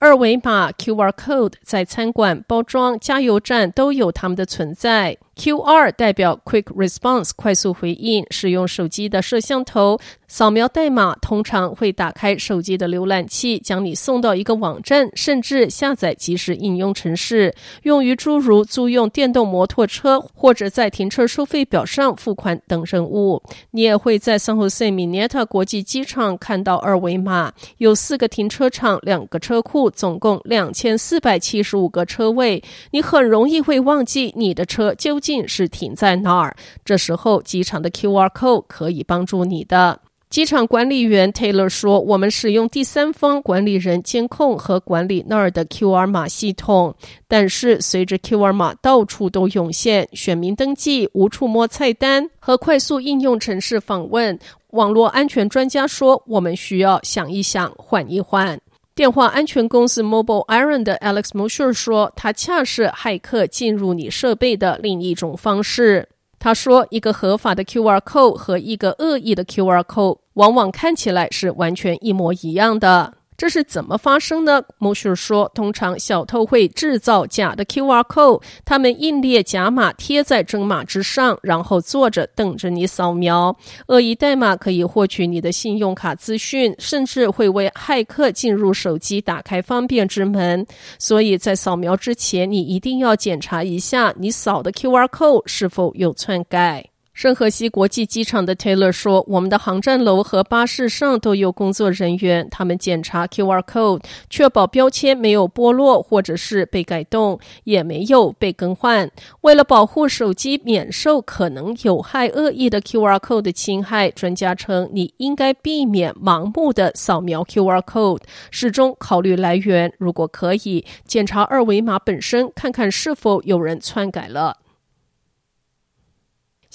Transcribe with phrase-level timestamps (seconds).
[0.00, 5.18] 二维码 QR code 在餐馆、包装、加油站都有它们的存在。
[5.38, 23.40] QR 代表 Quick Response 快速回应，使用手机的摄像头扫描代码，通常会打开手机的浏览器，将你送到一个网站，甚至下载即时应用程式，用于诸如租用电动摩托车或者在停车收费表上付款等任务。
[23.70, 32.60] 你也会在 San Jose Mineta 国际机场看到二维码，有四个停车场，两个车库，总共两千四百七十五个车位。
[32.90, 36.56] 你很容易会忘记你的车究竟是停在哪儿？
[36.84, 40.00] 这时候，机场的 QR code 可以帮助你的。
[40.30, 46.94] 机场管理员 Taylor 说：“我们使用第三方管理人监控和管理那儿的 QR 码系统，
[47.26, 54.38] 但是随着 QR 码到处都涌现，选民登记、无触摸菜单和快速应用程式访问，
[54.72, 58.60] 网络安全专家说，我们需要想一想，缓一缓。”
[58.98, 66.08] 电话安全公司 Mobile Iron 的 Alex Mosher 说：“它恰是骇客进入你设备的另一种方式。”
[66.40, 74.64] 他说：“一个合法的 QR code 和一个恶意的 QR code 往往看起来是完全一模一样的。”这是怎么发生的？
[74.78, 83.56] 莫须说，通常小偷会制造假的 QR code，他们印列假码贴在真码之上，然后坐着等着你扫描。
[83.86, 90.66] 恶意代码可以获取你的信用卡资讯，甚至会为骇客进入手机打开方便之门。
[90.98, 96.84] 所以在扫描之前，你一定要检查一下你扫的 QR code 是否有篡改。
[97.18, 109.10] 圣荷西国际机场的 Taylor 说：“我们的航站楼和巴士上都有工作人员，他们检查 QR code，确保标签没有剥落或者是被改动，也没有被更换。
[109.40, 118.20] 为了保护手机免受可能有害恶意的 QR code 的侵害，专家称你应该避免盲目的扫描 QR code，
[118.52, 119.92] 始终考虑来源。
[119.98, 124.58] 如果可以，检查二维码本身，看看是否有人篡改了。”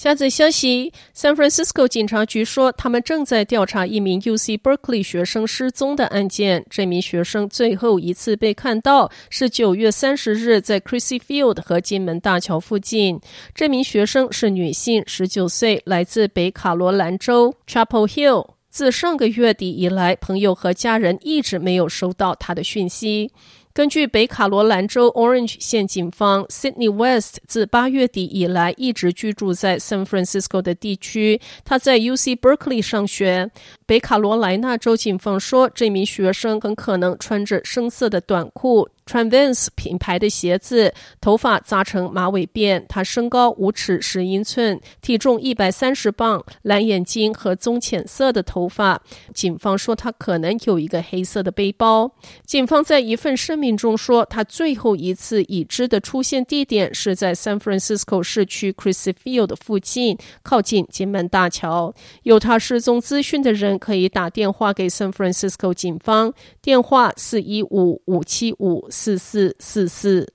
[0.03, 6.65] 下则消息：San Francisco 警察局说，他们正在调查一名 UC Berkeley 学生失踪的案件。
[6.69, 13.17] 这名学生最后一次被看到是九月三十日，在 Crissy Field 和金门大桥附近。
[13.55, 18.49] 这名学生是女性，十九岁，来自北卡罗兰州 Chapel Hill。
[18.69, 23.31] 自上个月底以来，朋友和家人一直没有收到他的讯息。
[23.73, 31.41] 根据北卡罗兰州 Orange 县警方，Sydney West 自八月底以来一直居住在 San Francisco 的地区。
[31.65, 33.49] 他在 UC Berkeley 上学。
[33.85, 38.89] 北卡罗来纳州警方说，这名学生很可能穿着深色的短裤。
[39.05, 42.85] 穿 Vans 品牌的鞋子，头发扎成马尾辫。
[42.87, 49.01] 他身高五尺十英寸，体重一百三十磅，蓝眼睛和棕浅色的头发。
[49.33, 52.09] 警方说他可能有一个黑色的背包。
[52.45, 61.93] 警方在一份声明中说，他最后一次已知的出现地点是在 San Francisco 市区 Crissy Field 附近，靠近金门大桥。
[62.23, 68.87] 有他失踪资讯的人可以打电话给 San Francisco 警方，电话四一五五七五。
[68.89, 70.33] 四四四四。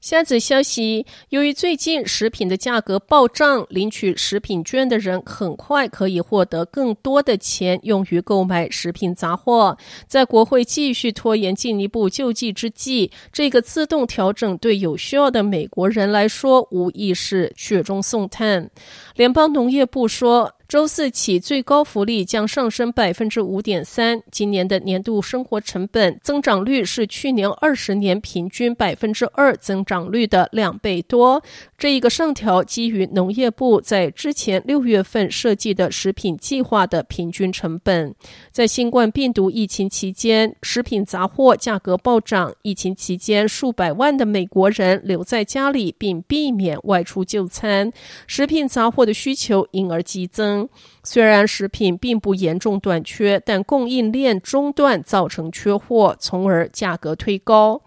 [0.00, 9.76] 下则消息：由于最近食品的价格暴涨，领取食品券的人很快可以获得更多的钱，用于购买食品杂货。
[10.06, 18.70] 在国会继续拖延进一步救济之际，这个自动调整对有需要的美国人来说，无疑是雪中送炭。
[19.16, 24.20] 联邦农业部说，周四起，最高福利将上升百分之五点三。
[24.32, 31.40] 今年的年度生活成本增长率是去年二十年平均百分之二增长率的两倍多。
[31.78, 38.12] 这一个上调基于农业部在之前六月份设计的食品计划的平均成本。
[38.50, 42.52] 在新冠病毒疫情期间，食品杂货价格暴涨。
[42.62, 47.92] 疫情期间，数百万的美国人留在家里，并避免外出就餐，
[48.26, 50.55] 食品杂货的需求因而激增。
[51.02, 57.82] 虽然食品并不严重短缺，但供应链中断造成缺货，从而价格推高。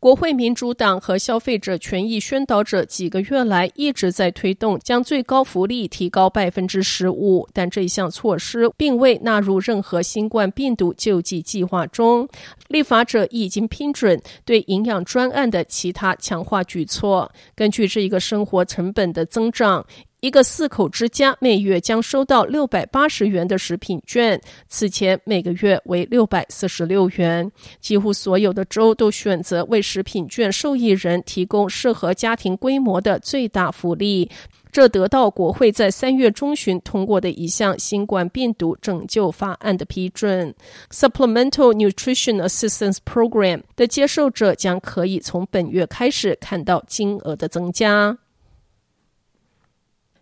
[0.00, 12.28] 国会民主党和消费者权益宣导者几个月来一直在推动将最高福利提高百分之十五，但这项措施并未纳入任何新冠病毒救济计划中。
[12.68, 17.32] 立法者已经批准对营养专案的其他强化举措。
[17.56, 19.84] 根据这一个生活成本的增长。
[20.20, 27.48] 一个四口之家每月将收到六百八十元的食品券，此前每个月为六百四十六元。
[27.80, 34.28] 几乎所有的州都选择为食品券受益人提供适合家庭规模的最大福利，
[34.72, 40.52] 这得到国会在三月中旬通过的一项新冠病毒拯救法案的批准。
[40.90, 48.18] Supplemental Nutrition Assistance Program 的接受者将可以从本月开始看到金额的增加。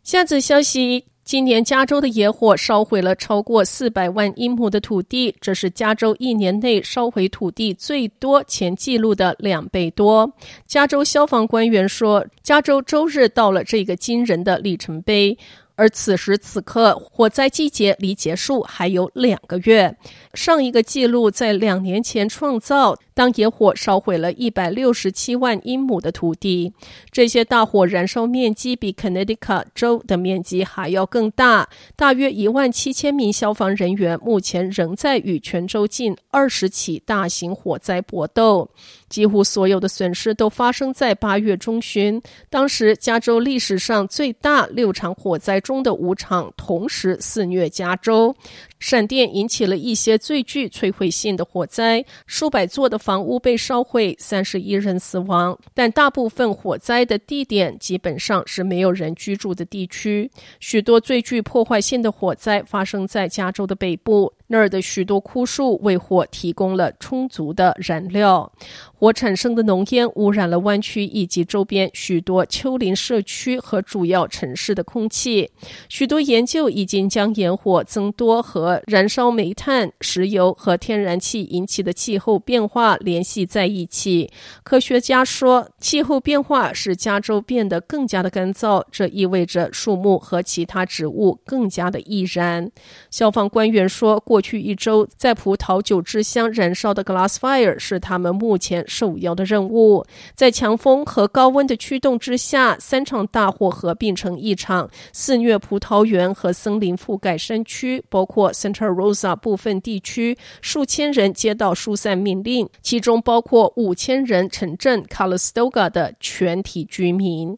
[0.07, 10.33] 下则消息：今年加州的野火烧毁了超过四百万英亩的土地，这是加州一年内烧毁土地最多前记录的两倍多。
[10.65, 15.37] 加州消防官员说，加州周日到了这个惊人的里程碑。
[15.77, 19.97] 而此时此刻，火灾季节离结束还有两个月。
[20.35, 26.73] 上一个记录在两年前创造，当野火烧毁了一百六十七万英亩的土地。
[27.11, 31.69] 这些大火燃烧面积比康涅狄克州的面积还要更大。
[31.95, 38.71] 大约一万七千名消防人员目前仍在与全州近二十起大型火灾搏斗。
[39.09, 42.21] 几乎所有的损失都发生在八月中旬，
[42.51, 48.37] 当时加州历史上最大六场火灾中的五场同时肆虐加州。
[48.79, 55.59] 闪电引起了一些最具摧毁性的火灾，数百座的房屋被烧毁，三十一人死亡。
[55.75, 60.31] 但大部分火灾的地点基本上是没有人居住的地区。
[60.61, 64.33] 许多最具破坏性的火灾发生在加州的北部。
[64.49, 68.53] 那儿的许多枯树为火提供了充足的燃料，
[68.95, 75.51] 火产生的浓烟污染了湾区以及周边许多丘陵社区和主要城市的空气。
[75.89, 84.31] 许多研究已经将野火增多和燃烧煤炭、石油和天然气引起的气候变化联系在一起。
[84.63, 92.71] 科学家说，气候变化使加州变得更加的干燥，这意味着树木和其他植物更加的易燃。
[93.11, 100.05] 消防官员说，过过去一周，在葡萄酒之乡燃烧的 Glass Fire 是他们目前首要的任务。
[100.35, 117.57] 在强风和高温的驱动之下，三场大火合并成一场，肆虐葡萄园和森林覆盖山区，包括 Santa Rosa 部分地区，数千人接到疏散命令，其中包括五千人城镇 Calistoga 的全体居民。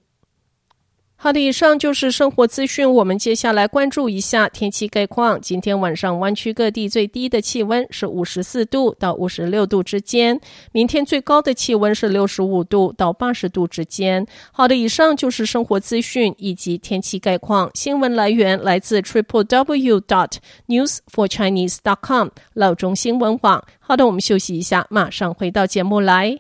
[1.20, 2.88] 好的，以上就是生活资讯。
[2.88, 5.40] 我们接下来关注一下天气概况。
[5.40, 14.24] 今天晚上湾区各地最低的气温是五十四度到五十六度之间，明天最高的气温是六十五度到八十度之间。
[14.52, 17.68] 好的，以上就是生活资讯以及天气概况。
[17.74, 20.34] 新闻来源来自 triple w dot
[20.68, 23.64] news for chinese dot com 老中新闻网。
[23.80, 26.38] 好的，我们休息一下，马上回到节目来。